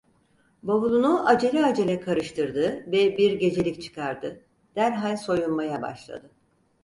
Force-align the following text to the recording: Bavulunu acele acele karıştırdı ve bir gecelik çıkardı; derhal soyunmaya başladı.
Bavulunu 0.63 1.25
acele 1.29 1.65
acele 1.65 1.99
karıştırdı 1.99 2.91
ve 2.91 3.17
bir 3.17 3.39
gecelik 3.39 3.81
çıkardı; 3.81 4.41
derhal 4.75 5.17
soyunmaya 5.17 5.81
başladı. 5.81 6.31